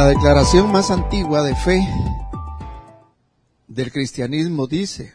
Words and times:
La 0.00 0.06
declaración 0.06 0.72
más 0.72 0.90
antigua 0.90 1.42
de 1.42 1.54
fe 1.54 1.86
del 3.68 3.92
cristianismo 3.92 4.66
dice, 4.66 5.12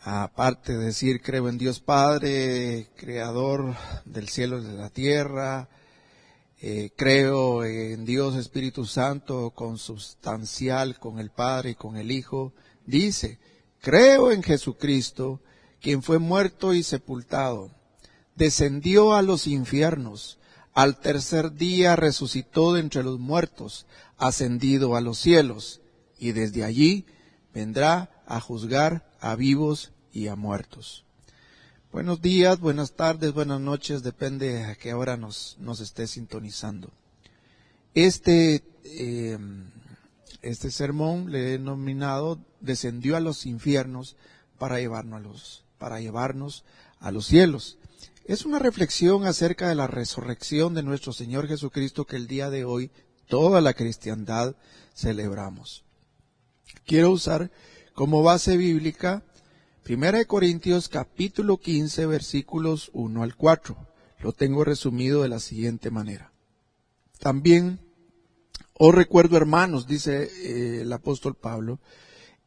aparte 0.00 0.78
de 0.78 0.86
decir 0.86 1.20
creo 1.20 1.50
en 1.50 1.58
Dios 1.58 1.78
Padre, 1.78 2.88
creador 2.96 3.76
del 4.06 4.30
cielo 4.30 4.60
y 4.60 4.64
de 4.64 4.72
la 4.72 4.88
tierra, 4.88 5.68
eh, 6.62 6.88
creo 6.96 7.66
en 7.66 8.06
Dios 8.06 8.34
Espíritu 8.34 8.86
Santo 8.86 9.50
consubstancial 9.50 10.98
con 10.98 11.18
el 11.18 11.28
Padre 11.28 11.72
y 11.72 11.74
con 11.74 11.98
el 11.98 12.10
Hijo, 12.10 12.54
dice, 12.86 13.38
creo 13.82 14.32
en 14.32 14.42
Jesucristo, 14.42 15.42
quien 15.82 16.02
fue 16.02 16.18
muerto 16.18 16.72
y 16.72 16.82
sepultado, 16.82 17.72
descendió 18.36 19.12
a 19.12 19.20
los 19.20 19.46
infiernos, 19.46 20.37
al 20.78 21.00
tercer 21.00 21.54
día 21.54 21.96
resucitó 21.96 22.72
de 22.72 22.78
entre 22.78 23.02
los 23.02 23.18
muertos, 23.18 23.84
ascendido 24.16 24.94
a 24.94 25.00
los 25.00 25.18
cielos, 25.18 25.80
y 26.20 26.30
desde 26.30 26.62
allí 26.62 27.04
vendrá 27.52 28.22
a 28.28 28.38
juzgar 28.40 29.10
a 29.18 29.34
vivos 29.34 29.90
y 30.12 30.28
a 30.28 30.36
muertos. 30.36 31.04
Buenos 31.90 32.22
días, 32.22 32.60
buenas 32.60 32.92
tardes, 32.92 33.32
buenas 33.32 33.60
noches, 33.60 34.04
depende 34.04 34.66
a 34.66 34.76
qué 34.76 34.94
hora 34.94 35.16
nos, 35.16 35.56
nos 35.58 35.80
esté 35.80 36.06
sintonizando. 36.06 36.92
Este, 37.94 38.62
eh, 38.84 39.36
este 40.42 40.70
sermón 40.70 41.32
le 41.32 41.40
he 41.40 41.50
denominado 41.58 42.38
Descendió 42.60 43.16
a 43.16 43.20
los 43.20 43.46
infiernos 43.46 44.14
para 44.60 44.78
llevarnos 44.78 45.16
a 45.18 45.22
los, 45.24 45.64
para 45.76 46.00
llevarnos 46.00 46.62
a 47.00 47.10
los 47.10 47.26
cielos. 47.26 47.78
Es 48.28 48.44
una 48.44 48.58
reflexión 48.58 49.24
acerca 49.24 49.70
de 49.70 49.74
la 49.74 49.86
resurrección 49.86 50.74
de 50.74 50.82
nuestro 50.82 51.14
Señor 51.14 51.48
Jesucristo 51.48 52.04
que 52.04 52.16
el 52.16 52.26
día 52.26 52.50
de 52.50 52.66
hoy 52.66 52.90
toda 53.26 53.62
la 53.62 53.72
cristiandad 53.72 54.54
celebramos. 54.94 55.82
Quiero 56.84 57.10
usar 57.10 57.50
como 57.94 58.22
base 58.22 58.58
bíblica 58.58 59.22
Primera 59.82 60.18
de 60.18 60.26
Corintios 60.26 60.90
capítulo 60.90 61.56
15 61.56 62.04
versículos 62.04 62.90
1 62.92 63.22
al 63.22 63.34
4. 63.34 63.74
Lo 64.18 64.34
tengo 64.34 64.62
resumido 64.62 65.22
de 65.22 65.30
la 65.30 65.40
siguiente 65.40 65.90
manera. 65.90 66.30
También 67.20 67.80
os 68.74 68.94
recuerdo, 68.94 69.38
hermanos, 69.38 69.86
dice 69.86 70.24
eh, 70.24 70.82
el 70.82 70.92
apóstol 70.92 71.34
Pablo, 71.34 71.80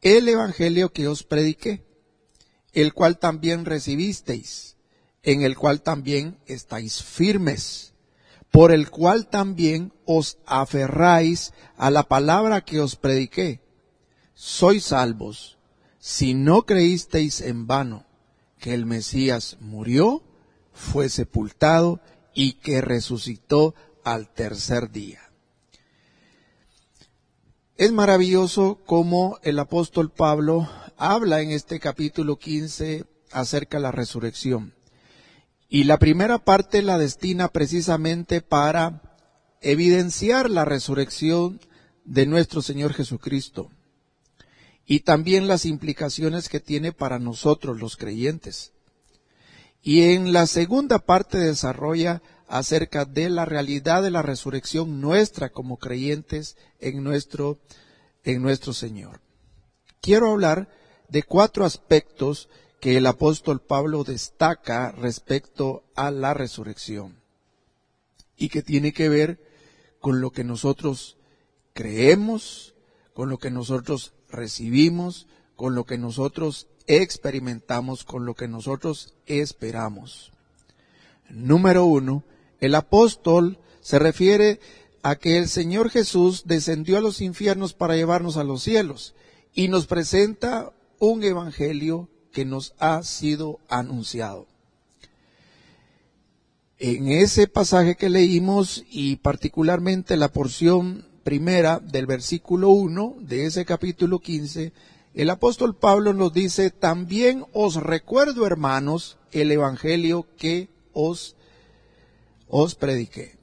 el 0.00 0.28
evangelio 0.28 0.92
que 0.92 1.08
os 1.08 1.24
prediqué, 1.24 1.84
el 2.72 2.94
cual 2.94 3.18
también 3.18 3.64
recibisteis, 3.64 4.71
en 5.22 5.42
el 5.42 5.56
cual 5.56 5.82
también 5.82 6.38
estáis 6.46 7.02
firmes, 7.02 7.94
por 8.50 8.72
el 8.72 8.90
cual 8.90 9.28
también 9.28 9.92
os 10.04 10.38
aferráis 10.46 11.52
a 11.76 11.90
la 11.90 12.02
palabra 12.02 12.64
que 12.64 12.80
os 12.80 12.96
prediqué. 12.96 13.60
Sois 14.34 14.84
salvos 14.84 15.58
si 15.98 16.34
no 16.34 16.62
creísteis 16.62 17.40
en 17.40 17.68
vano 17.68 18.04
que 18.58 18.74
el 18.74 18.86
Mesías 18.86 19.56
murió, 19.60 20.22
fue 20.72 21.08
sepultado 21.08 22.00
y 22.34 22.54
que 22.54 22.80
resucitó 22.80 23.74
al 24.02 24.32
tercer 24.32 24.90
día. 24.90 25.20
Es 27.76 27.92
maravilloso 27.92 28.80
cómo 28.84 29.38
el 29.42 29.58
apóstol 29.58 30.10
Pablo 30.10 30.68
habla 30.96 31.40
en 31.40 31.50
este 31.50 31.78
capítulo 31.78 32.36
15 32.36 33.04
acerca 33.30 33.78
de 33.78 33.82
la 33.82 33.92
resurrección. 33.92 34.74
Y 35.74 35.84
la 35.84 35.98
primera 35.98 36.36
parte 36.36 36.82
la 36.82 36.98
destina 36.98 37.48
precisamente 37.48 38.42
para 38.42 39.16
evidenciar 39.62 40.50
la 40.50 40.66
resurrección 40.66 41.60
de 42.04 42.26
nuestro 42.26 42.60
Señor 42.60 42.92
Jesucristo 42.92 43.70
y 44.84 45.00
también 45.00 45.48
las 45.48 45.64
implicaciones 45.64 46.50
que 46.50 46.60
tiene 46.60 46.92
para 46.92 47.18
nosotros 47.18 47.80
los 47.80 47.96
creyentes. 47.96 48.74
Y 49.80 50.12
en 50.12 50.34
la 50.34 50.46
segunda 50.46 50.98
parte 50.98 51.38
desarrolla 51.38 52.20
acerca 52.48 53.06
de 53.06 53.30
la 53.30 53.46
realidad 53.46 54.02
de 54.02 54.10
la 54.10 54.20
resurrección 54.20 55.00
nuestra 55.00 55.48
como 55.48 55.78
creyentes 55.78 56.58
en 56.80 57.02
nuestro, 57.02 57.58
en 58.24 58.42
nuestro 58.42 58.74
Señor. 58.74 59.22
Quiero 60.02 60.32
hablar 60.32 60.68
de 61.08 61.22
cuatro 61.22 61.64
aspectos 61.64 62.50
que 62.82 62.96
el 62.96 63.06
apóstol 63.06 63.60
Pablo 63.60 64.02
destaca 64.02 64.90
respecto 64.90 65.84
a 65.94 66.10
la 66.10 66.34
resurrección 66.34 67.14
y 68.36 68.48
que 68.48 68.60
tiene 68.60 68.92
que 68.92 69.08
ver 69.08 69.38
con 70.00 70.20
lo 70.20 70.32
que 70.32 70.42
nosotros 70.42 71.16
creemos, 71.74 72.74
con 73.14 73.30
lo 73.30 73.38
que 73.38 73.52
nosotros 73.52 74.14
recibimos, 74.28 75.28
con 75.54 75.76
lo 75.76 75.84
que 75.84 75.96
nosotros 75.96 76.66
experimentamos, 76.88 78.02
con 78.02 78.26
lo 78.26 78.34
que 78.34 78.48
nosotros 78.48 79.14
esperamos. 79.26 80.32
Número 81.30 81.84
uno, 81.84 82.24
el 82.58 82.74
apóstol 82.74 83.60
se 83.80 84.00
refiere 84.00 84.58
a 85.04 85.14
que 85.14 85.38
el 85.38 85.46
Señor 85.48 85.88
Jesús 85.88 86.42
descendió 86.46 86.98
a 86.98 87.00
los 87.00 87.20
infiernos 87.20 87.74
para 87.74 87.94
llevarnos 87.94 88.36
a 88.36 88.42
los 88.42 88.60
cielos 88.60 89.14
y 89.54 89.68
nos 89.68 89.86
presenta 89.86 90.72
un 90.98 91.22
evangelio 91.22 92.08
que 92.32 92.44
nos 92.44 92.74
ha 92.78 93.02
sido 93.02 93.60
anunciado. 93.68 94.46
En 96.78 97.08
ese 97.08 97.46
pasaje 97.46 97.94
que 97.94 98.10
leímos 98.10 98.84
y 98.90 99.16
particularmente 99.16 100.16
la 100.16 100.32
porción 100.32 101.06
primera 101.22 101.78
del 101.78 102.06
versículo 102.06 102.70
1 102.70 103.18
de 103.20 103.46
ese 103.46 103.64
capítulo 103.64 104.18
15, 104.18 104.72
el 105.14 105.30
apóstol 105.30 105.76
Pablo 105.76 106.14
nos 106.14 106.32
dice, 106.32 106.70
también 106.70 107.44
os 107.52 107.76
recuerdo, 107.76 108.46
hermanos, 108.46 109.18
el 109.30 109.52
evangelio 109.52 110.26
que 110.36 110.70
os, 110.92 111.36
os 112.48 112.74
prediqué. 112.74 113.36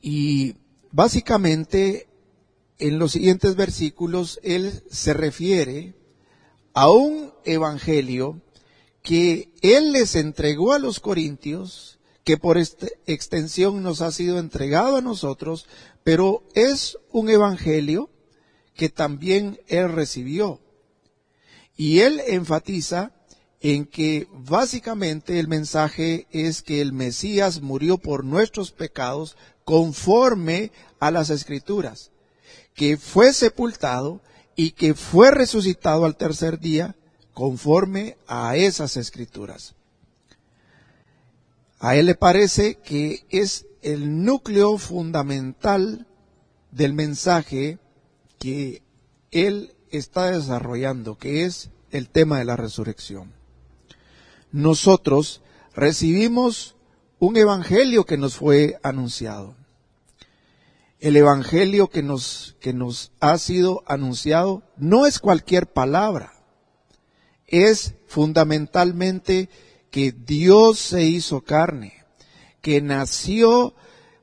Y 0.00 0.56
básicamente 0.90 2.08
en 2.86 2.98
los 2.98 3.12
siguientes 3.12 3.56
versículos 3.56 4.38
él 4.42 4.82
se 4.90 5.14
refiere 5.14 5.94
a 6.74 6.90
un 6.90 7.32
evangelio 7.46 8.42
que 9.02 9.48
él 9.62 9.92
les 9.92 10.14
entregó 10.16 10.74
a 10.74 10.78
los 10.78 11.00
corintios 11.00 11.98
que 12.24 12.36
por 12.36 12.58
extensión 12.58 13.82
nos 13.82 14.02
ha 14.02 14.12
sido 14.12 14.38
entregado 14.38 14.96
a 14.96 15.00
nosotros, 15.00 15.66
pero 16.04 16.42
es 16.54 16.98
un 17.10 17.30
evangelio 17.30 18.10
que 18.74 18.90
también 18.90 19.60
él 19.66 19.90
recibió. 19.90 20.60
Y 21.78 22.00
él 22.00 22.20
enfatiza 22.26 23.12
en 23.60 23.86
que 23.86 24.28
básicamente 24.30 25.38
el 25.40 25.48
mensaje 25.48 26.26
es 26.30 26.60
que 26.60 26.82
el 26.82 26.92
Mesías 26.92 27.62
murió 27.62 27.96
por 27.96 28.26
nuestros 28.26 28.72
pecados 28.72 29.38
conforme 29.64 30.70
a 31.00 31.10
las 31.10 31.30
escrituras, 31.30 32.10
que 32.74 32.96
fue 32.96 33.32
sepultado 33.32 34.20
y 34.56 34.72
que 34.72 34.94
fue 34.94 35.30
resucitado 35.30 36.04
al 36.04 36.16
tercer 36.16 36.58
día 36.58 36.94
conforme 37.32 38.16
a 38.26 38.56
esas 38.56 38.96
escrituras. 38.96 39.74
A 41.78 41.96
él 41.96 42.06
le 42.06 42.14
parece 42.14 42.76
que 42.76 43.24
es 43.30 43.66
el 43.82 44.24
núcleo 44.24 44.78
fundamental 44.78 46.06
del 46.70 46.94
mensaje 46.94 47.78
que 48.38 48.82
él 49.30 49.74
está 49.90 50.30
desarrollando, 50.30 51.18
que 51.18 51.44
es 51.44 51.70
el 51.90 52.08
tema 52.08 52.38
de 52.38 52.44
la 52.44 52.56
resurrección. 52.56 53.32
Nosotros 54.50 55.42
recibimos 55.74 56.76
un 57.18 57.36
evangelio 57.36 58.04
que 58.04 58.16
nos 58.16 58.36
fue 58.36 58.78
anunciado. 58.82 59.54
El 61.04 61.18
evangelio 61.18 61.88
que 61.88 62.02
nos, 62.02 62.56
que 62.60 62.72
nos 62.72 63.12
ha 63.20 63.36
sido 63.36 63.82
anunciado 63.86 64.62
no 64.78 65.04
es 65.04 65.18
cualquier 65.18 65.70
palabra, 65.70 66.32
es 67.46 67.92
fundamentalmente 68.06 69.50
que 69.90 70.12
Dios 70.12 70.78
se 70.78 71.04
hizo 71.04 71.42
carne, 71.42 71.92
que 72.62 72.80
nació 72.80 73.74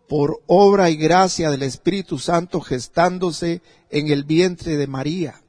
por 0.09 0.41
obra 0.47 0.89
y 0.89 0.95
gracia 0.95 1.51
del 1.51 1.61
Espíritu 1.61 2.17
Santo 2.17 2.61
gestándose 2.61 3.61
en 3.91 4.07
el 4.07 4.23
vientre 4.23 4.75
de 4.75 4.87
María, 4.87 5.43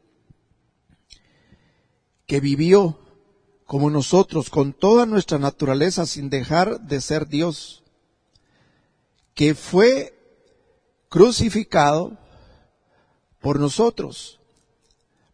que 2.26 2.40
vivió 2.40 3.00
como 3.64 3.88
nosotros 3.88 4.50
con 4.50 4.74
toda 4.74 5.06
nuestra 5.06 5.38
naturaleza 5.38 6.04
sin 6.04 6.28
dejar 6.28 6.82
de 6.82 7.00
ser 7.00 7.26
Dios, 7.26 7.84
que 9.32 9.54
fue 9.54 10.18
crucificado 11.12 12.16
por 13.38 13.60
nosotros, 13.60 14.40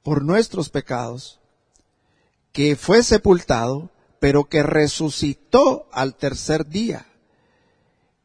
por 0.02 0.24
nuestros 0.24 0.70
pecados, 0.70 1.38
que 2.50 2.74
fue 2.74 3.04
sepultado 3.04 3.90
pero 4.18 4.48
que 4.48 4.64
resucitó 4.64 5.88
al 5.92 6.16
tercer 6.16 6.66
día 6.66 7.06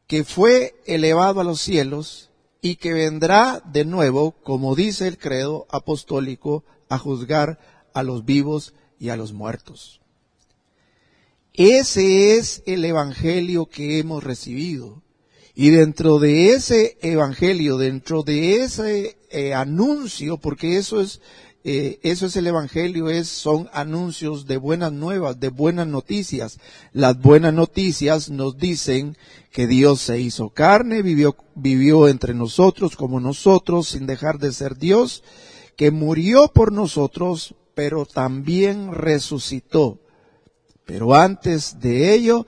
que 0.08 0.24
fue 0.24 0.74
elevado 0.86 1.40
a 1.40 1.44
los 1.44 1.60
cielos 1.60 2.30
y 2.60 2.76
que 2.76 2.92
vendrá 2.92 3.62
de 3.64 3.84
nuevo, 3.84 4.32
como 4.42 4.74
dice 4.74 5.06
el 5.06 5.16
credo 5.16 5.66
apostólico, 5.70 6.64
a 6.88 6.98
juzgar 6.98 7.86
a 7.94 8.02
los 8.02 8.24
vivos 8.24 8.74
y 8.98 9.10
a 9.10 9.16
los 9.16 9.32
muertos. 9.32 10.00
Ese 11.52 12.36
es 12.36 12.62
el 12.66 12.84
Evangelio 12.84 13.66
que 13.66 13.98
hemos 14.00 14.24
recibido. 14.24 15.03
Y 15.54 15.70
dentro 15.70 16.18
de 16.18 16.50
ese 16.50 16.98
Evangelio, 17.00 17.78
dentro 17.78 18.24
de 18.24 18.62
ese 18.62 19.16
eh, 19.30 19.54
anuncio, 19.54 20.36
porque 20.36 20.78
eso 20.78 21.00
es, 21.00 21.20
eh, 21.62 22.00
eso 22.02 22.26
es 22.26 22.34
el 22.34 22.48
Evangelio, 22.48 23.08
es, 23.08 23.28
son 23.28 23.70
anuncios 23.72 24.46
de 24.46 24.56
buenas 24.56 24.92
nuevas, 24.92 25.38
de 25.38 25.50
buenas 25.50 25.86
noticias. 25.86 26.58
Las 26.92 27.20
buenas 27.20 27.54
noticias 27.54 28.30
nos 28.30 28.58
dicen 28.58 29.16
que 29.52 29.68
Dios 29.68 30.00
se 30.00 30.18
hizo 30.18 30.48
carne, 30.50 31.02
vivió, 31.02 31.36
vivió 31.54 32.08
entre 32.08 32.34
nosotros 32.34 32.96
como 32.96 33.20
nosotros, 33.20 33.88
sin 33.88 34.06
dejar 34.06 34.40
de 34.40 34.52
ser 34.52 34.76
Dios, 34.76 35.22
que 35.76 35.92
murió 35.92 36.48
por 36.48 36.72
nosotros, 36.72 37.54
pero 37.76 38.06
también 38.06 38.92
resucitó. 38.92 40.00
Pero 40.84 41.14
antes 41.14 41.78
de 41.80 42.12
ello, 42.12 42.46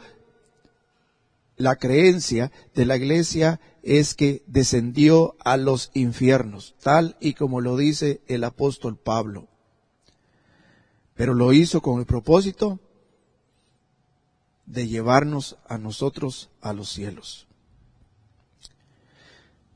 la 1.57 1.77
creencia 1.77 2.53
de 2.75 2.87
la 2.87 2.97
iglesia 2.97 3.61
es 3.83 4.15
que 4.15 4.43
descendió 4.47 5.37
a 5.45 5.57
los 5.57 5.91
infiernos, 5.95 6.75
tal 6.83 7.17
y 7.21 7.35
como 7.35 7.61
lo 7.61 7.77
dice 7.77 8.21
el 8.27 8.45
apóstol 8.45 8.97
Pablo. 8.97 9.49
Pero 11.15 11.35
lo 11.35 11.53
hizo 11.53 11.81
con 11.81 12.01
el 12.01 12.07
propósito 12.07 12.79
de 14.67 14.89
llevarnos 14.89 15.57
a 15.69 15.79
nosotros 15.79 16.51
a 16.61 16.73
los 16.73 16.91
cielos. 16.91 17.47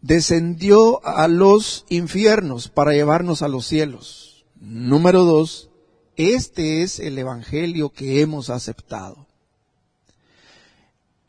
Descendió 0.02 1.04
a 1.06 1.28
los 1.28 1.86
infiernos 1.88 2.68
para 2.68 2.92
llevarnos 2.92 3.42
a 3.42 3.48
los 3.48 3.66
cielos. 3.66 4.44
Número 4.60 5.24
dos, 5.24 5.70
este 6.16 6.82
es 6.82 6.98
el 6.98 7.18
evangelio 7.18 7.90
que 7.90 8.20
hemos 8.20 8.50
aceptado. 8.50 9.29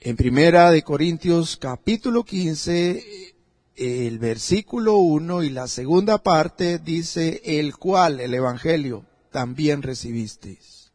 En 0.04 0.16
primera 0.16 0.72
de 0.72 0.82
Corintios 0.82 1.58
capítulo 1.58 2.24
15, 2.24 3.36
el 3.76 4.18
versículo 4.18 4.96
1 4.96 5.44
y 5.44 5.52
la 5.52 5.68
segunda 5.68 6.18
parte 6.18 6.80
dice, 6.80 7.40
el 7.46 7.78
cual, 7.78 8.20
el 8.20 8.34
Evangelio, 8.34 9.06
también 9.30 9.84
recibisteis. 9.84 10.92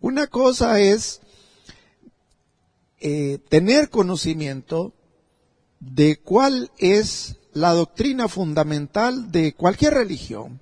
Una 0.00 0.26
cosa 0.26 0.80
es 0.80 1.20
eh, 2.98 3.38
tener 3.48 3.90
conocimiento 3.90 4.92
de 5.78 6.16
cuál 6.16 6.72
es 6.78 7.36
la 7.52 7.72
doctrina 7.74 8.26
fundamental 8.26 9.30
de 9.30 9.54
cualquier 9.54 9.94
religión. 9.94 10.60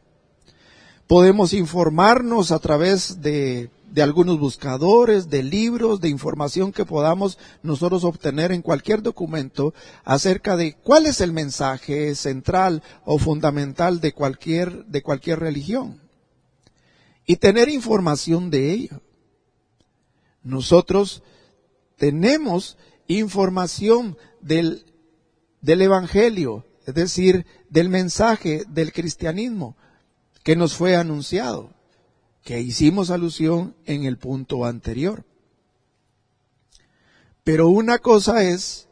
Podemos 1.07 1.55
informarnos 1.55 2.53
a 2.53 2.59
través 2.59 3.23
de 3.23 3.71
de 3.91 4.03
algunos 4.03 4.39
buscadores, 4.39 5.29
de 5.29 5.43
libros, 5.43 6.01
de 6.01 6.09
información 6.09 6.73
que 6.73 6.85
podamos 6.85 7.39
nosotros 7.63 8.05
obtener 8.05 8.53
en 8.53 8.63
cualquier 8.63 9.03
documento 9.03 9.75
acerca 10.05 10.57
de 10.57 10.75
cuál 10.75 11.07
es 11.07 11.21
el 11.21 11.33
mensaje 11.33 12.15
central 12.15 12.83
o 13.05 13.19
fundamental 13.19 14.01
de 14.01 14.13
cualquier, 14.13 14.87
de 14.87 15.03
cualquier 15.03 15.41
religión. 15.41 16.01
Y 17.27 17.37
tener 17.37 17.69
información 17.69 18.51
de 18.51 18.73
ello. 18.73 19.03
Nosotros 20.43 21.23
tenemos 21.97 22.79
información 23.09 24.17
del, 24.41 24.87
del 25.61 25.83
Evangelio, 25.83 26.65
es 26.87 26.95
decir, 26.95 27.45
del 27.69 27.89
mensaje 27.89 28.65
del 28.69 28.93
cristianismo 28.93 29.77
que 30.43 30.57
nos 30.57 30.75
fue 30.75 30.97
anunciado 30.97 31.80
que 32.45 32.61
hicimos 32.61 33.11
alusión 33.11 33.75
en 33.87 34.05
el 34.05 34.17
punto 34.17 34.65
anterior. 34.65 35.25
Pero 37.45 37.69
una 37.69 37.99
cosa 37.99 38.45
es 38.45 38.89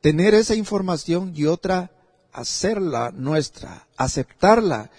tener 0.00 0.34
esa 0.34 0.54
información 0.54 1.32
y 1.34 1.46
otra 1.46 1.92
hacerla 2.32 3.12
nuestra, 3.14 3.86
aceptarla, 3.96 4.90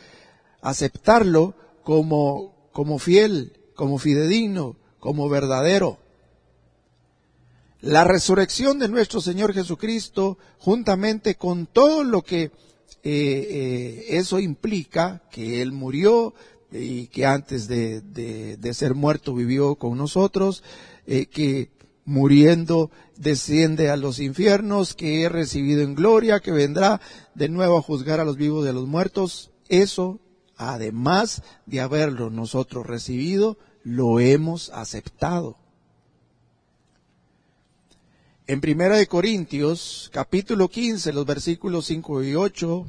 aceptarlo 0.61 1.55
como, 1.83 2.69
como 2.71 2.99
fiel, 2.99 3.59
como 3.75 3.97
fidedigno, 3.97 4.77
como 4.99 5.29
verdadero. 5.29 5.97
La 7.81 8.05
resurrección 8.05 8.79
de 8.79 8.87
nuestro 8.87 9.19
Señor 9.19 9.53
Jesucristo, 9.53 10.37
juntamente 10.57 11.35
con 11.35 11.65
todo 11.65 12.05
lo 12.05 12.21
que 12.21 12.43
eh, 12.43 12.51
eh, 13.03 14.05
eso 14.11 14.39
implica, 14.39 15.23
que 15.29 15.61
Él 15.61 15.73
murió, 15.73 16.33
y 16.73 17.07
que 17.07 17.25
antes 17.25 17.67
de, 17.67 18.01
de, 18.01 18.73
ser 18.73 18.95
muerto 18.95 19.33
vivió 19.35 19.75
con 19.75 19.97
nosotros, 19.97 20.63
eh, 21.05 21.27
que 21.27 21.69
muriendo 22.05 22.91
desciende 23.15 23.89
a 23.89 23.97
los 23.97 24.19
infiernos, 24.19 24.93
que 24.93 25.21
he 25.21 25.29
recibido 25.29 25.81
en 25.81 25.95
gloria, 25.95 26.39
que 26.39 26.51
vendrá 26.51 26.99
de 27.35 27.49
nuevo 27.49 27.77
a 27.77 27.81
juzgar 27.81 28.19
a 28.19 28.25
los 28.25 28.37
vivos 28.37 28.65
y 28.65 28.69
a 28.69 28.73
los 28.73 28.87
muertos. 28.87 29.51
Eso, 29.69 30.19
además 30.57 31.43
de 31.65 31.81
haberlo 31.81 32.29
nosotros 32.29 32.85
recibido, 32.85 33.57
lo 33.83 34.19
hemos 34.19 34.69
aceptado. 34.71 35.57
En 38.45 38.59
Primera 38.59 38.97
de 38.97 39.07
Corintios, 39.07 40.09
capítulo 40.11 40.67
15, 40.67 41.13
los 41.13 41.25
versículos 41.25 41.85
5 41.85 42.23
y 42.23 42.35
8, 42.35 42.87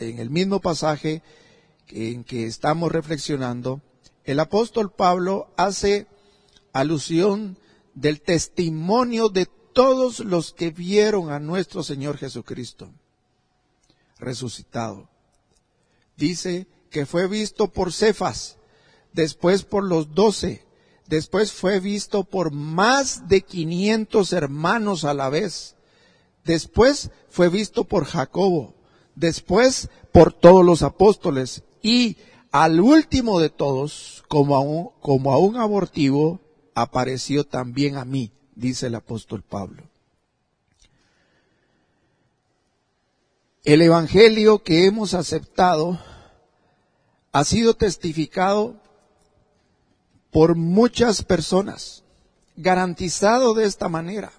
en 0.00 0.18
el 0.18 0.28
mismo 0.28 0.60
pasaje, 0.60 1.22
en 1.90 2.24
que 2.24 2.46
estamos 2.46 2.92
reflexionando, 2.92 3.80
el 4.24 4.40
apóstol 4.40 4.92
Pablo 4.92 5.48
hace 5.56 6.06
alusión 6.72 7.58
del 7.94 8.20
testimonio 8.20 9.28
de 9.28 9.46
todos 9.72 10.20
los 10.20 10.52
que 10.52 10.70
vieron 10.70 11.30
a 11.30 11.38
nuestro 11.38 11.82
Señor 11.82 12.18
Jesucristo 12.18 12.90
resucitado. 14.18 15.08
Dice 16.16 16.66
que 16.90 17.06
fue 17.06 17.28
visto 17.28 17.68
por 17.68 17.92
Cefas, 17.92 18.58
después 19.12 19.62
por 19.62 19.84
los 19.84 20.14
doce, 20.14 20.66
después 21.06 21.52
fue 21.52 21.80
visto 21.80 22.24
por 22.24 22.52
más 22.52 23.28
de 23.28 23.42
quinientos 23.42 24.32
hermanos 24.32 25.04
a 25.04 25.14
la 25.14 25.28
vez, 25.28 25.76
después 26.44 27.10
fue 27.28 27.48
visto 27.48 27.84
por 27.84 28.04
Jacobo, 28.04 28.74
después 29.14 29.88
por 30.12 30.32
todos 30.32 30.64
los 30.64 30.82
apóstoles 30.82 31.62
y 31.88 32.18
al 32.50 32.80
último 32.80 33.40
de 33.40 33.48
todos, 33.48 34.22
como 34.28 34.56
a 35.32 35.38
un, 35.38 35.56
abortivo, 35.56 36.38
apareció 36.74 37.44
también 37.44 37.96
a 37.96 38.04
mí, 38.04 38.30
dice 38.54 38.88
el 38.88 38.94
apóstol 38.94 39.42
Pablo. 39.42 39.84
El 43.64 43.80
Evangelio 43.80 44.62
que 44.62 44.84
hemos 44.84 45.14
aceptado 45.14 45.98
ha 47.32 47.44
sido 47.44 47.72
testificado 47.72 48.76
por 50.30 50.56
muchas 50.56 51.22
personas, 51.22 52.04
garantizado 52.54 53.54
de 53.54 53.64
esta 53.64 53.88
manera. 53.88 54.30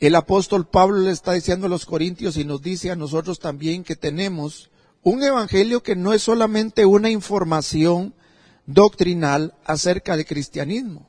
El 0.00 0.16
apóstol 0.16 0.66
Pablo 0.66 0.98
le 0.98 1.12
está 1.12 1.34
diciendo 1.34 1.66
a 1.66 1.70
los 1.70 1.86
corintios 1.86 2.36
y 2.36 2.44
nos 2.44 2.62
dice 2.62 2.90
a 2.90 2.96
nosotros 2.96 3.38
también 3.38 3.84
que 3.84 3.94
tenemos 3.94 4.70
un 5.06 5.22
evangelio 5.22 5.84
que 5.84 5.94
no 5.94 6.12
es 6.12 6.22
solamente 6.22 6.84
una 6.84 7.10
información 7.10 8.12
doctrinal 8.66 9.54
acerca 9.64 10.16
de 10.16 10.24
cristianismo, 10.24 11.08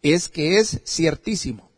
es 0.00 0.30
que 0.30 0.58
es 0.58 0.80
ciertísimo. 0.86 1.70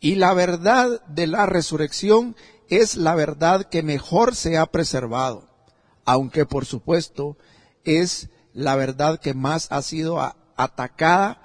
Y 0.00 0.16
la 0.16 0.34
verdad 0.34 1.02
de 1.06 1.28
la 1.28 1.46
resurrección 1.46 2.36
es 2.68 2.96
la 2.96 3.14
verdad 3.14 3.70
que 3.70 3.82
mejor 3.82 4.36
se 4.36 4.58
ha 4.58 4.66
preservado, 4.66 5.48
aunque 6.04 6.44
por 6.44 6.66
supuesto 6.66 7.38
es 7.82 8.28
la 8.52 8.76
verdad 8.76 9.20
que 9.20 9.32
más 9.32 9.68
ha 9.70 9.80
sido 9.80 10.20
atacada 10.56 11.40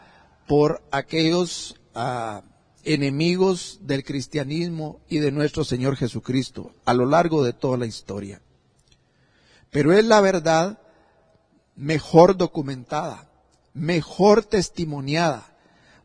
por 0.45 0.83
aquellos 0.91 1.79
ah, 1.95 2.43
enemigos 2.83 3.79
del 3.81 4.03
cristianismo 4.03 4.99
y 5.07 5.19
de 5.19 5.31
nuestro 5.31 5.63
Señor 5.63 5.95
Jesucristo 5.95 6.73
a 6.83 6.93
lo 6.93 7.05
largo 7.05 7.45
de 7.45 7.53
toda 7.53 7.77
la 7.77 7.85
historia 7.85 8.41
pero 9.71 9.93
es 9.93 10.05
la 10.05 10.21
verdad 10.21 10.79
mejor 11.75 12.37
documentada, 12.37 13.29
mejor 13.73 14.43
testimoniada. 14.43 15.55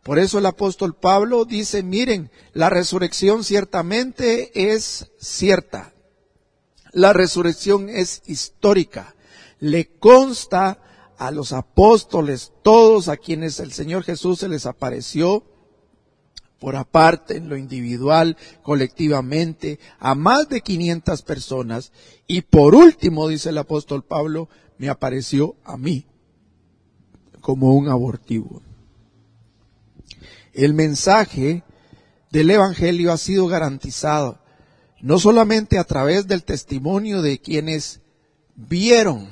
Por 0.03 0.19
eso 0.19 0.39
el 0.39 0.47
apóstol 0.47 0.95
Pablo 0.95 1.45
dice, 1.47 1.83
miren, 1.83 2.31
la 2.53 2.69
resurrección 2.69 3.43
ciertamente 3.43 4.73
es 4.73 5.11
cierta. 5.19 5.95
La 6.93 7.13
resurrección 7.13 7.89
es 7.89 8.23
histórica. 8.27 9.15
Le 9.61 9.97
consta 9.99 10.79
a 11.17 11.31
los 11.31 11.53
apóstoles, 11.53 12.53
todos 12.63 13.09
a 13.09 13.17
quienes 13.17 13.61
el 13.61 13.73
Señor 13.73 14.05
Jesús 14.05 14.41
se 14.41 14.49
les 14.49 14.67
apareció, 14.67 15.45
por 16.59 16.77
aparte, 16.77 17.37
en 17.37 17.49
lo 17.49 17.57
individual, 17.57 18.37
colectivamente, 18.63 19.79
a 19.99 20.15
más 20.15 20.49
de 20.49 20.61
500 20.61 21.23
personas. 21.23 21.93
Y 22.27 22.43
por 22.43 22.75
último, 22.75 23.29
dice 23.29 23.51
el 23.51 23.59
apóstol 23.59 24.05
Pablo, 24.05 24.49
me 24.79 24.89
apareció 24.89 25.57
a 25.65 25.77
mí 25.77 26.07
como 27.41 27.75
un 27.75 27.89
abortivo. 27.89 28.63
El 30.53 30.73
mensaje 30.73 31.63
del 32.31 32.51
Evangelio 32.51 33.13
ha 33.13 33.19
sido 33.19 33.47
garantizado 33.47 34.39
no 35.05 35.19
solamente 35.19 35.77
a 35.77 35.85
través 35.85 36.27
del 36.27 36.45
testimonio 36.45 37.21
de 37.21 37.39
quienes 37.39 38.01
vieron, 38.57 39.29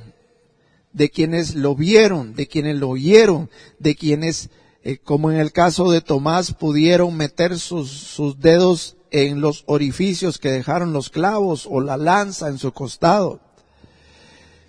de 0.93 1.09
quienes 1.09 1.55
lo 1.55 1.75
vieron, 1.75 2.35
de 2.35 2.47
quienes 2.47 2.77
lo 2.77 2.91
oyeron, 2.91 3.49
de 3.79 3.95
quienes, 3.95 4.51
eh, 4.85 4.99
como 4.99 5.31
en 5.31 5.39
el 5.39 5.53
caso 5.53 5.91
de 5.91 6.01
Tomás, 6.01 6.53
pudieron 6.53 7.17
meter 7.17 7.59
sus, 7.59 7.91
sus 7.91 8.41
dedos 8.41 8.97
en 9.11 9.41
los 9.41 9.65
orificios 9.67 10.39
que 10.39 10.51
dejaron 10.51 10.93
los 10.93 11.11
clavos 11.11 11.69
o 11.71 11.81
la 11.81 11.97
lanza 11.97 12.49
en 12.49 12.59
su 12.59 12.73
costado. 12.73 13.41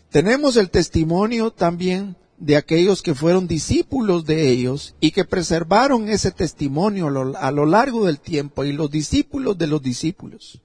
Tenemos 0.09 0.57
el 0.57 0.69
testimonio 0.69 1.51
también 1.51 2.15
de 2.37 2.57
aquellos 2.57 3.01
que 3.01 3.15
fueron 3.15 3.47
discípulos 3.47 4.25
de 4.25 4.49
ellos 4.49 4.95
y 4.99 5.11
que 5.11 5.23
preservaron 5.23 6.09
ese 6.09 6.31
testimonio 6.31 7.07
a 7.37 7.51
lo 7.51 7.65
largo 7.65 8.05
del 8.05 8.19
tiempo 8.19 8.65
y 8.65 8.73
los 8.73 8.91
discípulos 8.91 9.57
de 9.57 9.67
los 9.67 9.81
discípulos. 9.81 10.61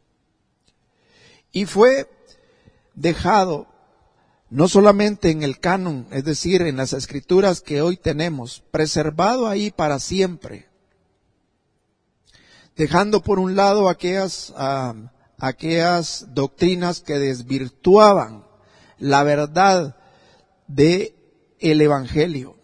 Y 1.53 1.67
fue 1.67 2.11
dejado 2.95 3.69
no 4.51 4.69
solamente 4.69 5.31
en 5.31 5.43
el 5.43 5.59
canon, 5.59 6.07
es 6.11 6.25
decir, 6.25 6.63
en 6.63 6.77
las 6.77 6.93
escrituras 6.93 7.61
que 7.61 7.83
hoy 7.83 7.97
tenemos, 7.97 8.63
preservado 8.71 9.47
ahí 9.47 9.71
para 9.71 9.99
siempre, 9.99 10.69
dejando 12.77 13.23
por 13.23 13.39
un 13.39 13.57
lado 13.57 13.89
aquellas, 13.89 14.55
ah, 14.57 14.95
aquellas 15.39 16.27
doctrinas 16.31 17.01
que 17.01 17.19
desvirtuaban 17.19 18.47
la 18.99 19.23
verdad 19.23 19.97
de 20.67 21.15
el 21.61 21.81
Evangelio 21.81 22.57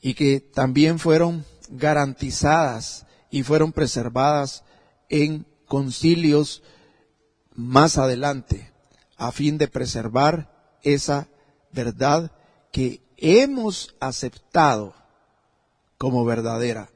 y 0.00 0.14
que 0.14 0.40
también 0.40 0.98
fueron 0.98 1.44
garantizadas 1.68 3.06
y 3.30 3.44
fueron 3.44 3.72
preservadas 3.72 4.64
en 5.08 5.46
concilios 5.66 6.62
más 7.54 7.96
adelante 7.96 8.71
a 9.22 9.30
fin 9.30 9.56
de 9.56 9.68
preservar 9.68 10.50
esa 10.82 11.28
verdad 11.70 12.32
que 12.72 13.00
hemos 13.16 13.94
aceptado 14.00 14.94
como 15.96 16.24
verdadera. 16.24 16.90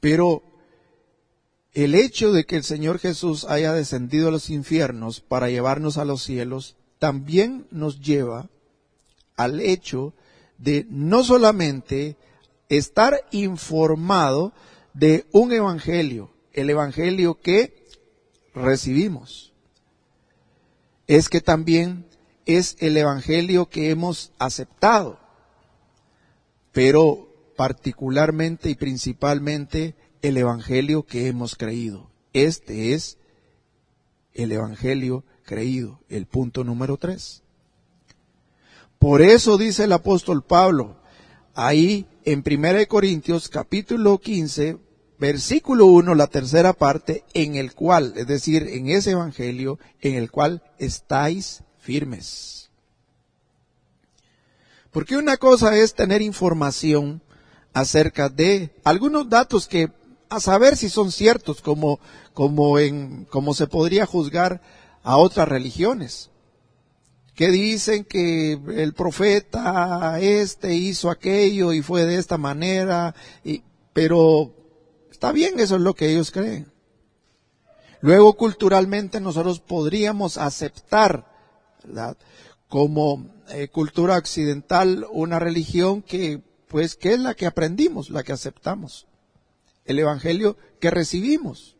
Pero 0.00 0.42
el 1.74 1.94
hecho 1.94 2.32
de 2.32 2.46
que 2.46 2.56
el 2.56 2.64
Señor 2.64 2.98
Jesús 2.98 3.44
haya 3.44 3.74
descendido 3.74 4.28
a 4.28 4.30
los 4.30 4.48
infiernos 4.48 5.20
para 5.20 5.50
llevarnos 5.50 5.98
a 5.98 6.06
los 6.06 6.22
cielos 6.22 6.76
también 6.98 7.66
nos 7.70 8.00
lleva 8.00 8.48
al 9.36 9.60
hecho 9.60 10.14
de 10.56 10.86
no 10.88 11.24
solamente 11.24 12.16
estar 12.70 13.20
informado 13.32 14.54
de 14.94 15.26
un 15.30 15.52
evangelio, 15.52 16.30
el 16.54 16.70
evangelio 16.70 17.38
que 17.38 17.84
recibimos, 18.54 19.53
es 21.06 21.28
que 21.28 21.40
también 21.40 22.06
es 22.46 22.76
el 22.80 22.96
evangelio 22.96 23.68
que 23.68 23.90
hemos 23.90 24.32
aceptado, 24.38 25.18
pero 26.72 27.28
particularmente 27.56 28.70
y 28.70 28.74
principalmente 28.74 29.94
el 30.22 30.36
evangelio 30.36 31.04
que 31.04 31.28
hemos 31.28 31.56
creído. 31.56 32.10
Este 32.32 32.94
es 32.94 33.18
el 34.32 34.52
evangelio 34.52 35.24
creído. 35.44 36.00
El 36.08 36.26
punto 36.26 36.64
número 36.64 36.96
tres. 36.96 37.42
Por 38.98 39.22
eso 39.22 39.58
dice 39.58 39.84
el 39.84 39.92
apóstol 39.92 40.42
Pablo, 40.42 40.96
ahí 41.54 42.06
en 42.24 42.42
1 42.44 42.88
Corintios 42.88 43.48
capítulo 43.48 44.18
15, 44.18 44.78
versículo 45.24 45.86
1, 45.86 46.14
la 46.16 46.26
tercera 46.26 46.74
parte, 46.74 47.24
en 47.32 47.54
el 47.54 47.74
cual, 47.74 48.12
es 48.14 48.26
decir, 48.26 48.68
en 48.68 48.90
ese 48.90 49.12
evangelio, 49.12 49.78
en 50.02 50.16
el 50.16 50.30
cual 50.30 50.62
estáis 50.78 51.62
firmes. 51.78 52.68
Porque 54.90 55.16
una 55.16 55.38
cosa 55.38 55.78
es 55.78 55.94
tener 55.94 56.20
información 56.20 57.22
acerca 57.72 58.28
de 58.28 58.70
algunos 58.84 59.30
datos 59.30 59.66
que 59.66 59.88
a 60.28 60.40
saber 60.40 60.76
si 60.76 60.90
son 60.90 61.10
ciertos, 61.10 61.62
como, 61.62 62.00
como 62.34 62.78
en, 62.78 63.24
como 63.24 63.54
se 63.54 63.66
podría 63.66 64.04
juzgar 64.04 64.60
a 65.02 65.16
otras 65.16 65.48
religiones, 65.48 66.28
que 67.34 67.48
dicen 67.50 68.04
que 68.04 68.60
el 68.76 68.92
profeta 68.92 70.20
este 70.20 70.74
hizo 70.74 71.08
aquello 71.08 71.72
y 71.72 71.80
fue 71.80 72.04
de 72.04 72.16
esta 72.16 72.36
manera, 72.36 73.14
y, 73.42 73.62
pero 73.94 74.63
está 75.24 75.32
bien, 75.32 75.58
eso 75.58 75.76
es 75.76 75.80
lo 75.80 75.94
que 75.94 76.10
ellos 76.10 76.30
creen. 76.30 76.70
Luego 78.02 78.34
culturalmente 78.34 79.22
nosotros 79.22 79.58
podríamos 79.58 80.36
aceptar, 80.36 81.32
como 82.68 83.30
eh, 83.48 83.68
cultura 83.68 84.18
occidental, 84.18 85.06
una 85.10 85.38
religión 85.38 86.02
que, 86.02 86.42
pues, 86.68 86.94
que 86.94 87.14
es 87.14 87.20
la 87.20 87.32
que 87.32 87.46
aprendimos, 87.46 88.10
la 88.10 88.22
que 88.22 88.32
aceptamos. 88.32 89.06
El 89.86 89.98
evangelio 89.98 90.58
que 90.78 90.90
recibimos. 90.90 91.76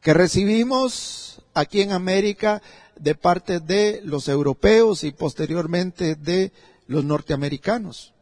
Que 0.00 0.14
recibimos 0.14 1.42
aquí 1.52 1.82
en 1.82 1.92
América 1.92 2.62
de 2.96 3.14
parte 3.14 3.60
de 3.60 4.00
los 4.04 4.26
europeos 4.26 5.04
y 5.04 5.12
posteriormente 5.12 6.14
de 6.14 6.50
los 6.86 7.04
norteamericanos. 7.04 8.14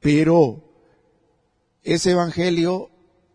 Pero 0.00 0.69
ese 1.82 2.12
Evangelio 2.12 2.90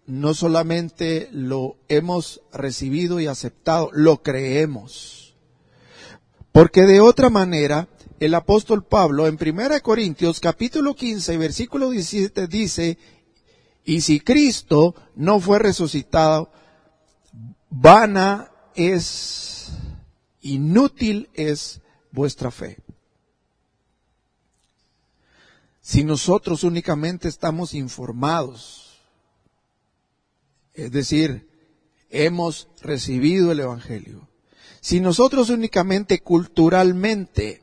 no 0.07 0.33
solamente 0.33 1.29
lo 1.31 1.77
hemos 1.87 2.41
recibido 2.53 3.19
y 3.19 3.27
aceptado, 3.27 3.89
lo 3.91 4.21
creemos. 4.21 5.35
Porque 6.51 6.83
de 6.83 6.99
otra 6.99 7.29
manera, 7.29 7.87
el 8.19 8.33
apóstol 8.33 8.83
Pablo 8.85 9.27
en 9.27 9.37
1 9.41 9.81
Corintios 9.81 10.39
capítulo 10.39 10.95
15 10.95 11.37
versículo 11.37 11.89
17 11.89 12.47
dice, 12.47 12.97
y 13.83 14.01
si 14.01 14.19
Cristo 14.19 14.95
no 15.15 15.39
fue 15.39 15.59
resucitado, 15.59 16.51
vana 17.69 18.51
es, 18.73 19.69
inútil 20.41 21.29
es 21.33 21.81
vuestra 22.11 22.51
fe. 22.51 22.77
Si 25.87 26.03
nosotros 26.03 26.63
únicamente 26.63 27.27
estamos 27.27 27.75
informados, 27.75 29.03
es 30.73 30.91
decir, 30.91 31.47
hemos 32.09 32.67
recibido 32.81 33.51
el 33.51 33.59
Evangelio, 33.59 34.27
si 34.81 34.99
nosotros 34.99 35.51
únicamente 35.51 36.21
culturalmente 36.21 37.61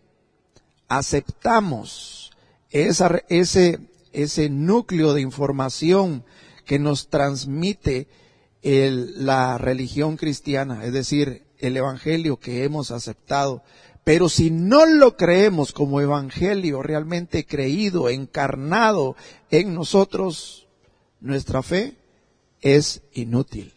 aceptamos 0.86 2.30
ese, 2.70 3.80
ese 4.12 4.48
núcleo 4.48 5.14
de 5.14 5.20
información 5.20 6.24
que 6.64 6.78
nos 6.78 7.08
transmite 7.08 8.06
la 8.62 9.58
religión 9.58 10.16
cristiana, 10.16 10.84
es 10.84 10.92
decir, 10.92 11.42
el 11.58 11.76
evangelio 11.76 12.38
que 12.38 12.62
hemos 12.62 12.92
aceptado. 12.92 13.64
Pero 14.04 14.28
si 14.28 14.50
no 14.50 14.84
lo 14.86 15.16
creemos 15.16 15.72
como 15.72 16.00
evangelio 16.00 16.82
realmente 16.82 17.46
creído, 17.46 18.08
encarnado 18.08 19.16
en 19.50 19.74
nosotros, 19.74 20.66
nuestra 21.20 21.62
fe 21.62 21.96
es 22.60 23.02
inútil. 23.12 23.72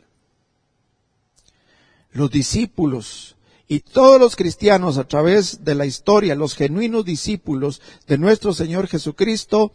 Los 2.11 2.31
discípulos 2.31 3.35
y 3.67 3.81
todos 3.81 4.19
los 4.19 4.35
cristianos 4.35 4.97
a 4.97 5.07
través 5.07 5.63
de 5.63 5.75
la 5.75 5.85
historia, 5.85 6.35
los 6.35 6.55
genuinos 6.55 7.05
discípulos 7.05 7.81
de 8.07 8.17
nuestro 8.17 8.53
Señor 8.53 8.87
Jesucristo, 8.87 9.73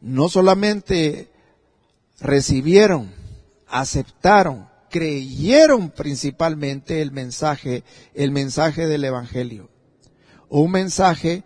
no 0.00 0.28
solamente 0.28 1.30
recibieron 2.20 3.20
aceptaron, 3.70 4.68
creyeron 4.90 5.90
principalmente 5.90 7.00
el 7.00 7.12
mensaje, 7.12 7.84
el 8.14 8.32
mensaje 8.32 8.86
del 8.86 9.04
Evangelio. 9.04 9.69
Un 10.50 10.70
mensaje 10.72 11.44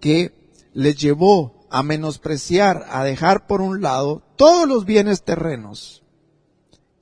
que 0.00 0.32
les 0.72 0.96
llevó 0.96 1.66
a 1.68 1.82
menospreciar, 1.82 2.86
a 2.88 3.04
dejar 3.04 3.46
por 3.46 3.60
un 3.60 3.82
lado 3.82 4.22
todos 4.36 4.66
los 4.66 4.86
bienes 4.86 5.22
terrenos. 5.22 6.02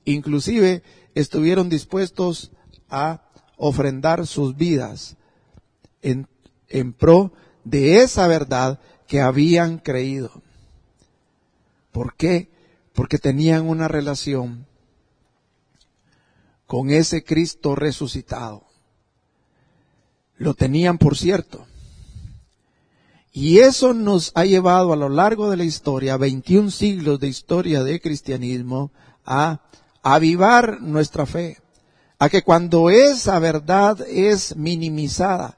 Inclusive 0.03 0.83
estuvieron 1.13 1.69
dispuestos 1.69 2.51
a 2.89 3.21
ofrendar 3.57 4.27
sus 4.27 4.57
vidas 4.57 5.15
en, 6.01 6.27
en 6.67 6.93
pro 6.93 7.31
de 7.63 8.01
esa 8.01 8.27
verdad 8.27 8.79
que 9.07 9.21
habían 9.21 9.77
creído. 9.77 10.41
¿Por 11.91 12.15
qué? 12.15 12.49
Porque 12.93 13.17
tenían 13.17 13.67
una 13.67 13.87
relación 13.87 14.67
con 16.67 16.89
ese 16.89 17.23
Cristo 17.23 17.75
resucitado. 17.75 18.64
Lo 20.37 20.53
tenían, 20.53 20.97
por 20.97 21.17
cierto. 21.17 21.65
Y 23.31 23.59
eso 23.59 23.93
nos 23.93 24.31
ha 24.35 24.45
llevado 24.45 24.93
a 24.93 24.95
lo 24.95 25.09
largo 25.09 25.49
de 25.49 25.57
la 25.57 25.65
historia, 25.65 26.17
21 26.17 26.71
siglos 26.71 27.19
de 27.19 27.27
historia 27.27 27.83
de 27.83 27.99
cristianismo, 27.99 28.91
a 29.25 29.61
avivar 30.03 30.81
nuestra 30.81 31.25
fe. 31.25 31.57
A 32.17 32.29
que 32.29 32.43
cuando 32.43 32.89
esa 32.89 33.39
verdad 33.39 33.99
es 34.07 34.55
minimizada, 34.55 35.57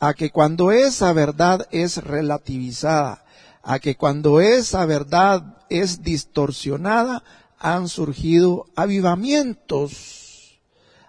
a 0.00 0.14
que 0.14 0.30
cuando 0.30 0.72
esa 0.72 1.12
verdad 1.12 1.68
es 1.70 1.98
relativizada, 1.98 3.24
a 3.62 3.78
que 3.78 3.96
cuando 3.96 4.40
esa 4.40 4.86
verdad 4.86 5.58
es 5.68 6.02
distorsionada, 6.02 7.22
han 7.58 7.88
surgido 7.88 8.66
avivamientos 8.74 10.27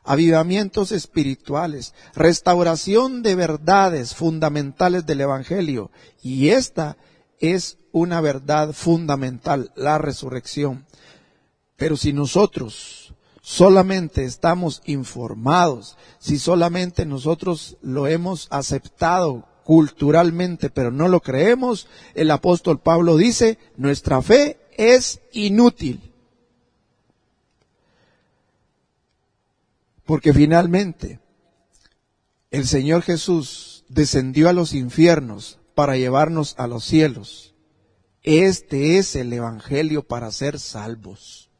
avivamientos 0.09 0.91
espirituales, 0.91 1.93
restauración 2.15 3.21
de 3.21 3.35
verdades 3.35 4.15
fundamentales 4.15 5.05
del 5.05 5.21
Evangelio. 5.21 5.91
Y 6.23 6.49
esta 6.49 6.97
es 7.39 7.77
una 7.91 8.19
verdad 8.19 8.73
fundamental, 8.73 9.71
la 9.75 9.99
resurrección. 9.99 10.87
Pero 11.75 11.95
si 11.95 12.11
nosotros 12.11 13.13
solamente 13.43 14.23
estamos 14.23 14.81
informados, 14.85 15.95
si 16.17 16.39
solamente 16.39 17.05
nosotros 17.05 17.77
lo 17.83 18.07
hemos 18.07 18.47
aceptado 18.49 19.45
culturalmente, 19.63 20.71
pero 20.71 20.89
no 20.89 21.07
lo 21.07 21.19
creemos, 21.19 21.87
el 22.15 22.31
apóstol 22.31 22.79
Pablo 22.79 23.15
dice, 23.15 23.59
nuestra 23.77 24.23
fe 24.23 24.57
es 24.75 25.21
inútil. 25.33 26.08
Porque 30.09 30.33
finalmente 30.33 31.19
el 32.49 32.65
Señor 32.65 33.03
Jesús 33.03 33.85
descendió 33.89 34.49
a 34.49 34.53
los 34.53 34.73
infiernos 34.73 35.59
para 35.75 35.97
llevarnos 35.97 36.55
a 36.57 36.65
los 36.65 36.83
cielos. 36.83 37.53
Este 38.23 38.97
es 38.97 39.15
el 39.15 39.31
Evangelio 39.31 40.01
para 40.01 40.31
ser 40.31 40.57
salvos. 40.57 41.51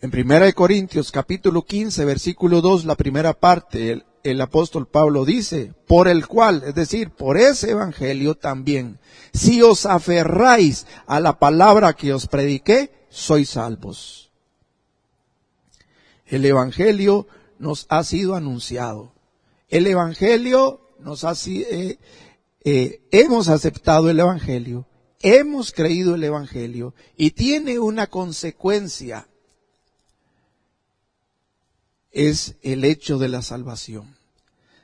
En 0.00 0.10
Primera 0.10 0.46
de 0.46 0.52
Corintios 0.52 1.12
capítulo 1.12 1.62
15 1.62 2.04
versículo 2.06 2.60
2, 2.60 2.86
la 2.86 2.96
primera 2.96 3.34
parte, 3.34 3.92
el, 3.92 4.04
el 4.24 4.40
apóstol 4.40 4.88
Pablo 4.88 5.24
dice, 5.24 5.74
por 5.86 6.08
el 6.08 6.26
cual, 6.26 6.64
es 6.66 6.74
decir, 6.74 7.10
por 7.10 7.36
ese 7.36 7.70
Evangelio 7.70 8.34
también, 8.34 8.98
si 9.32 9.62
os 9.62 9.86
aferráis 9.86 10.88
a 11.06 11.20
la 11.20 11.38
palabra 11.38 11.92
que 11.92 12.12
os 12.12 12.26
prediqué, 12.26 13.06
sois 13.10 13.50
salvos. 13.50 14.21
El 16.32 16.46
Evangelio 16.46 17.26
nos 17.58 17.84
ha 17.90 18.02
sido 18.04 18.34
anunciado. 18.34 19.12
El 19.68 19.86
Evangelio 19.86 20.80
nos 20.98 21.24
ha 21.24 21.34
sido, 21.34 21.68
eh, 21.70 21.98
eh, 22.64 23.02
hemos 23.10 23.48
aceptado 23.48 24.08
el 24.08 24.18
Evangelio, 24.18 24.86
hemos 25.20 25.72
creído 25.72 26.14
el 26.14 26.24
Evangelio 26.24 26.94
y 27.18 27.32
tiene 27.32 27.78
una 27.78 28.06
consecuencia. 28.06 29.28
Es 32.12 32.54
el 32.62 32.86
hecho 32.86 33.18
de 33.18 33.28
la 33.28 33.42
salvación. 33.42 34.16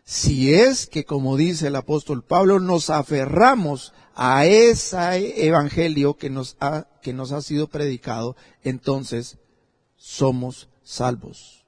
Si 0.04 0.52
es 0.52 0.86
que, 0.86 1.06
como 1.06 1.38
dice 1.38 1.68
el 1.68 1.76
apóstol 1.76 2.22
Pablo, 2.22 2.60
nos 2.60 2.90
aferramos 2.90 3.94
a 4.14 4.44
ese 4.44 5.46
evangelio 5.46 6.18
que 6.18 6.28
nos 6.28 6.58
ha, 6.60 6.88
que 7.00 7.14
nos 7.14 7.32
ha 7.32 7.40
sido 7.40 7.68
predicado, 7.68 8.36
entonces 8.62 9.38
somos 9.96 10.68
salvos. 10.88 11.66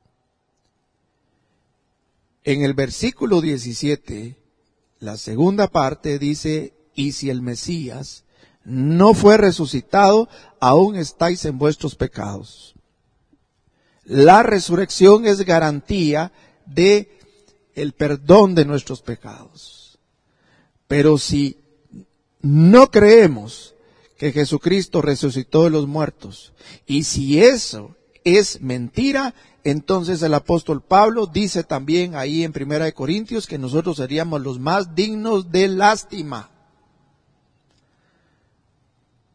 En 2.43 2.65
el 2.65 2.73
versículo 2.73 3.43
17, 3.43 4.37
la 4.99 5.19
segunda 5.19 5.69
parte 5.69 6.19
dice, 6.19 6.73
y 6.95 7.13
si 7.13 7.29
el 7.29 7.43
Mesías 7.43 8.25
no 8.65 9.13
fue 9.13 9.37
resucitado, 9.37 10.29
aún 10.59 10.97
estáis 10.97 11.45
en 11.45 11.59
vuestros 11.59 11.97
pecados. 11.97 12.75
La 14.05 14.43
resurrección 14.43 15.27
es 15.27 15.45
garantía 15.45 16.33
de 16.65 17.19
el 17.75 17.93
perdón 17.93 18.55
de 18.55 18.65
nuestros 18.65 19.03
pecados. 19.03 19.99
Pero 20.89 21.19
si 21.19 21.59
no 22.41 22.91
creemos 22.91 23.75
que 24.17 24.33
Jesucristo 24.33 25.03
resucitó 25.03 25.65
de 25.65 25.71
los 25.71 25.87
muertos, 25.87 26.53
y 26.87 27.05
si 27.05 27.43
eso 27.43 27.97
es 28.25 28.61
mentira, 28.61 29.35
entonces 29.65 30.23
el 30.23 30.35
apóstol 30.35 30.83
Pablo 30.83 31.27
dice 31.27 31.65
también 31.65 32.15
ahí 32.15 32.45
en 32.45 32.53
Primera 32.53 32.85
de 32.85 32.93
Corintios 32.93 33.47
que 33.47 33.59
nosotros 33.59 33.97
seríamos 33.97 34.41
los 34.41 34.59
más 34.59 34.95
dignos 34.95 35.51
de 35.51 35.69
lástima. 35.69 36.51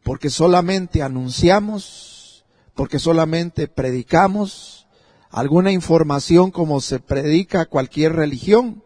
Porque 0.02 0.30
solamente 0.30 1.02
anunciamos, 1.02 2.44
porque 2.74 2.98
solamente 2.98 3.66
predicamos 3.68 4.86
alguna 5.30 5.72
información 5.72 6.50
como 6.50 6.80
se 6.80 7.00
predica 7.00 7.66
cualquier 7.66 8.14
religión. 8.14 8.82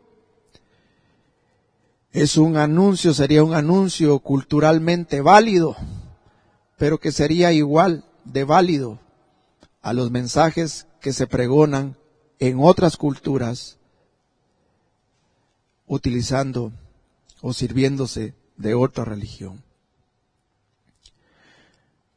Es 2.13 2.37
un 2.37 2.57
anuncio, 2.57 3.15
sería 3.15 3.45
un 3.45 3.55
anuncio 3.55 4.19
culturalmente 4.21 5.21
válido, 5.21 5.77
pero 6.77 6.99
que 6.99 7.13
sería 7.13 7.53
igual 7.53 8.05
de 8.25 8.45
válido 8.45 8.99
a 9.83 9.93
los 9.93 10.11
mensajes 10.11 10.87
que 11.01 11.13
se 11.13 11.27
pregonan 11.27 11.97
en 12.39 12.59
otras 12.61 12.97
culturas 12.97 13.79
utilizando 15.87 16.73
o 17.41 17.53
sirviéndose 17.53 18.35
de 18.57 18.75
otra 18.75 19.05
religión. 19.05 19.63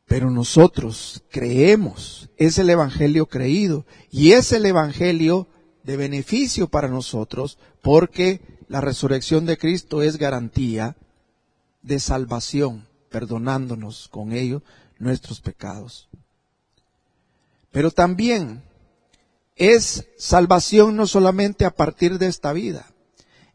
Pero 0.06 0.30
nosotros 0.30 1.23
creemos, 1.30 2.30
es 2.38 2.60
el 2.60 2.69
Evangelio 2.69 3.26
creído 3.26 3.86
y 4.12 4.34
es 4.34 4.52
el 4.52 4.65
Evangelio 4.65 5.47
de 5.84 5.97
beneficio 5.97 6.67
para 6.67 6.88
nosotros 6.88 7.58
porque 7.82 8.41
la 8.67 8.82
resurrección 8.82 9.45
de 9.45 9.58
Cristo 9.58 10.02
es 10.02 10.17
garantía 10.17 10.95
de 11.82 11.99
salvación, 11.99 12.88
perdonándonos 13.10 14.08
con 14.10 14.34
ello 14.34 14.62
nuestros 14.99 15.41
pecados. 15.41 16.10
Pero 17.73 17.89
también 17.89 18.62
es 19.55 20.05
salvación 20.15 20.95
no 20.95 21.07
solamente 21.07 21.65
a 21.65 21.71
partir 21.71 22.19
de 22.19 22.27
esta 22.27 22.53
vida, 22.53 22.86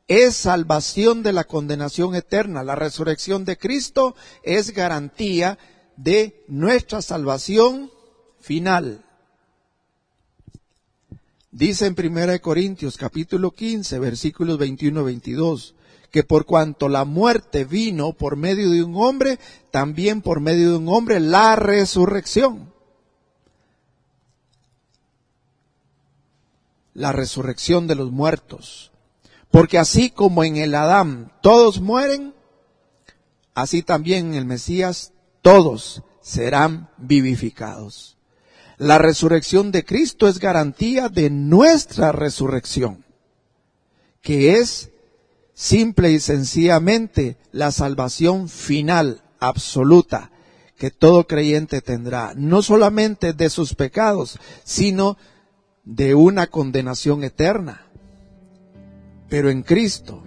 es 0.09 0.35
salvación 0.35 1.23
de 1.23 1.33
la 1.33 1.45
condenación 1.45 2.17
eterna. 2.17 2.65
La 2.65 2.75
resurrección 2.75 3.45
de 3.45 3.57
Cristo 3.57 4.17
es 4.43 4.73
garantía 4.73 5.57
de 5.97 6.45
nuestra 6.49 7.01
salvación 7.01 7.93
final. 8.41 9.05
Dice 11.53 11.87
en 11.87 11.95
1 11.97 12.41
Corintios 12.41 12.97
capítulo 12.97 13.53
15 13.53 14.01
versículos 14.01 14.59
21 14.59 15.05
22 15.05 15.75
que 16.11 16.25
por 16.25 16.45
cuanto 16.45 16.89
la 16.89 17.05
muerte 17.05 17.65
vino 17.65 18.15
por 18.15 18.37
medio 18.37 18.71
de 18.71 18.83
un 18.83 18.97
hombre, 18.97 19.39
también 19.71 20.23
por 20.23 20.41
medio 20.41 20.71
de 20.71 20.77
un 20.79 20.89
hombre 20.89 21.21
la 21.21 21.55
resurrección. 21.55 22.78
La 26.99 27.13
resurrección 27.13 27.87
de 27.87 27.95
los 27.95 28.11
muertos. 28.11 28.91
Porque 29.51 29.79
así 29.79 30.11
como 30.11 30.45
en 30.45 30.57
el 30.57 30.75
Adán 30.75 31.33
todos 31.41 31.81
mueren, 31.81 32.35
así 33.55 33.83
también 33.83 34.29
en 34.29 34.35
el 34.35 34.45
Mesías 34.45 35.13
todos 35.41 36.03
serán 36.21 36.91
vivificados. 36.99 38.19
La 38.77 38.99
resurrección 38.99 39.71
de 39.71 39.85
Cristo 39.85 40.29
es 40.29 40.39
garantía 40.39 41.09
de 41.09 41.31
nuestra 41.31 42.13
resurrección, 42.13 43.05
que 44.21 44.59
es 44.59 44.91
simple 45.55 46.13
y 46.13 46.21
sencillamente 46.21 47.37
la 47.53 47.73
salvación 47.73 48.49
final, 48.49 49.23
absoluta, 49.41 50.31
que 50.77 50.91
todo 50.91 51.27
creyente 51.27 51.81
tendrá, 51.81 52.35
no 52.37 52.63
solamente 52.63 53.33
de 53.33 53.51
sus 53.51 53.75
pecados, 53.75 54.39
sino 54.65 55.17
de 55.89 56.15
una 56.15 56.49
condenación 56.49 57.25
eterna. 57.25 57.87
Pero 59.29 59.49
en 59.51 59.63
Cristo 59.63 60.23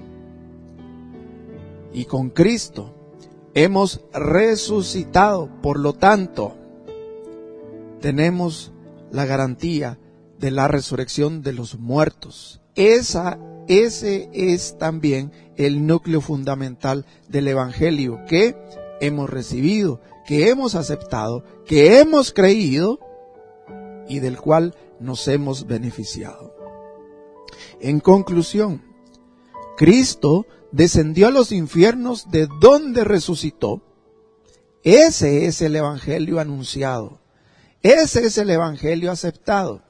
y 1.94 2.06
con 2.06 2.32
Cristo 2.32 2.96
hemos 3.54 4.02
resucitado. 4.12 5.50
Por 5.62 5.80
lo 5.80 5.94
tanto, 5.94 6.56
tenemos 8.00 8.72
la 9.12 9.26
garantía 9.26 10.00
de 10.40 10.50
la 10.50 10.68
resurrección 10.68 11.44
de 11.44 11.54
los 11.54 11.78
muertos. 11.78 12.62
Esa, 12.74 13.38
ese 13.68 14.30
es 14.34 14.80
también 14.80 15.32
el 15.58 15.86
núcleo 15.86 16.22
fundamental 16.22 17.06
del 17.28 17.48
Evangelio 17.48 18.20
que 18.28 18.56
hemos 19.00 19.30
recibido, 19.30 20.02
que 20.26 20.50
hemos 20.50 20.74
aceptado, 20.74 21.44
que 21.66 22.00
hemos 22.00 22.34
creído 22.34 23.00
y 24.08 24.20
del 24.20 24.38
cual 24.38 24.74
nos 25.02 25.28
hemos 25.28 25.68
beneficiado. 25.68 26.56
En 27.80 28.00
conclusión, 28.00 28.84
Cristo 29.78 30.46
descendió 30.72 31.28
a 31.28 31.32
los 31.32 31.52
infiernos 31.52 32.30
de 32.30 32.48
donde 32.60 33.04
resucitó. 33.04 33.82
Ese 34.84 35.46
es 35.46 35.62
el 35.62 35.76
Evangelio 35.76 36.40
anunciado. 36.40 37.20
Ese 37.82 38.26
es 38.26 38.38
el 38.38 38.50
Evangelio 38.50 39.12
aceptado. 39.12 39.82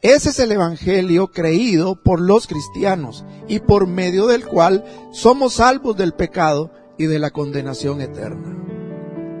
Ese 0.00 0.30
es 0.30 0.38
el 0.38 0.52
Evangelio 0.52 1.28
creído 1.28 2.02
por 2.02 2.20
los 2.20 2.46
cristianos 2.46 3.24
y 3.48 3.60
por 3.60 3.86
medio 3.86 4.26
del 4.26 4.44
cual 4.46 4.84
somos 5.12 5.54
salvos 5.54 5.96
del 5.96 6.12
pecado 6.12 6.72
y 6.98 7.06
de 7.06 7.18
la 7.18 7.30
condenación 7.30 8.00
eterna. 8.00 8.54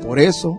Por 0.02 0.18
eso, 0.18 0.58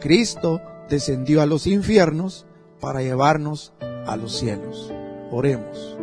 Cristo 0.00 0.60
descendió 0.88 1.42
a 1.42 1.46
los 1.46 1.66
infiernos 1.66 2.46
para 2.80 3.02
llevarnos 3.02 3.72
a 4.06 4.16
los 4.16 4.36
cielos. 4.36 4.92
Oremos. 5.30 5.96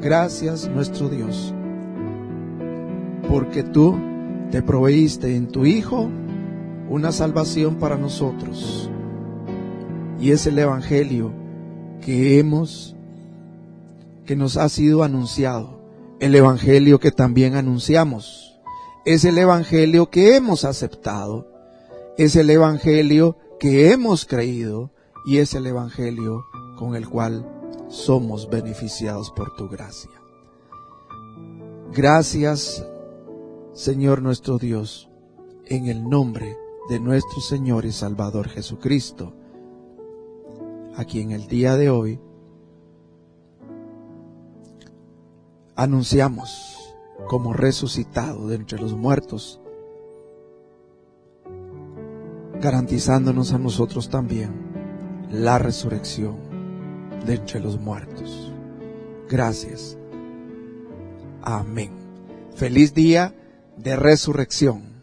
Gracias 0.00 0.68
nuestro 0.68 1.08
Dios, 1.08 1.54
porque 3.28 3.62
tú 3.62 3.98
te 4.50 4.62
proveíste 4.62 5.34
en 5.34 5.48
tu 5.48 5.64
Hijo 5.64 6.08
una 6.88 7.12
salvación 7.12 7.76
para 7.76 7.96
nosotros. 7.96 8.90
Y 10.20 10.30
es 10.30 10.46
el 10.46 10.58
Evangelio 10.58 11.32
que 12.00 12.38
hemos, 12.38 12.94
que 14.24 14.36
nos 14.36 14.56
ha 14.56 14.68
sido 14.68 15.02
anunciado. 15.02 15.80
El 16.20 16.34
Evangelio 16.34 17.00
que 17.00 17.10
también 17.10 17.56
anunciamos. 17.56 18.58
Es 19.04 19.24
el 19.24 19.38
Evangelio 19.38 20.10
que 20.10 20.36
hemos 20.36 20.64
aceptado. 20.64 21.48
Es 22.16 22.36
el 22.36 22.48
Evangelio 22.50 23.36
que 23.58 23.92
hemos 23.92 24.24
creído 24.24 24.90
y 25.26 25.38
es 25.38 25.54
el 25.54 25.66
Evangelio 25.66 26.44
con 26.76 26.94
el 26.94 27.08
cual 27.08 27.44
somos 27.88 28.48
beneficiados 28.48 29.30
por 29.30 29.54
tu 29.56 29.68
gracia. 29.68 30.10
Gracias, 31.92 32.86
Señor 33.72 34.22
nuestro 34.22 34.58
Dios, 34.58 35.08
en 35.64 35.86
el 35.86 36.08
nombre 36.08 36.56
de 36.88 37.00
nuestro 37.00 37.40
Señor 37.40 37.84
y 37.84 37.92
Salvador 37.92 38.48
Jesucristo, 38.48 39.32
a 40.96 41.04
quien 41.04 41.32
el 41.32 41.46
día 41.48 41.76
de 41.76 41.90
hoy 41.90 42.20
anunciamos 45.74 46.94
como 47.28 47.52
resucitado 47.52 48.48
de 48.48 48.56
entre 48.56 48.80
los 48.80 48.94
muertos, 48.94 49.60
garantizándonos 52.60 53.52
a 53.52 53.58
nosotros 53.58 54.08
también 54.08 54.66
la 55.30 55.58
resurrección 55.58 56.45
de 57.26 57.34
entre 57.34 57.60
los 57.60 57.78
muertos. 57.78 58.52
Gracias. 59.28 59.98
Amén. 61.42 61.90
Feliz 62.54 62.94
día 62.94 63.34
de 63.76 63.96
resurrección. 63.96 64.95